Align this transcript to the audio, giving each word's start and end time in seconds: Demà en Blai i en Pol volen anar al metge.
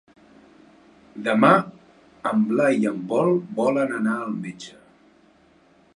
Demà 1.27 1.51
en 2.31 2.41
Blai 2.53 2.81
i 2.85 2.89
en 2.93 2.99
Pol 3.13 3.31
volen 3.61 3.97
anar 4.01 4.17
al 4.25 4.37
metge. 4.41 4.79